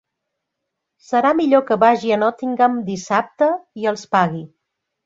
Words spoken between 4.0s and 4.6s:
pagui.